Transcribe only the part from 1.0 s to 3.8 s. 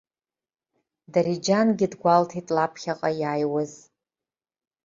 Дареџьангьы дгәалҭеит лаԥхьаҟа иаиуаз.